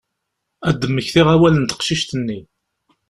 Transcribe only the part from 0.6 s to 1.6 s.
Ad d-mmektiɣ awal